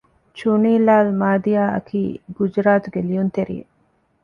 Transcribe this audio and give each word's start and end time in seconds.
ޗުނީ 0.39 0.73
ލާލް 0.87 1.11
މާދިއާ 1.21 1.63
އަކީ 1.75 2.01
ގުޖުރާތުގެ 2.35 3.01
ލިޔުންތެރިއެއް 3.07 3.71